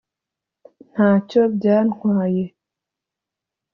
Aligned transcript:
ntacyo 0.91 1.41
byantwaye 1.55 2.43